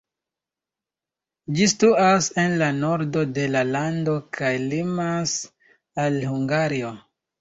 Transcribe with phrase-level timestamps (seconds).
[1.57, 5.37] Ĝi situas en la nordo de la lando kaj limas
[6.07, 6.91] al Hungario.